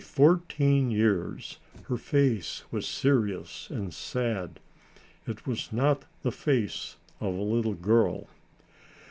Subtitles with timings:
[0.01, 4.59] At fourteen years her face was serious and sad.
[5.27, 8.25] It was not the face of a little girl.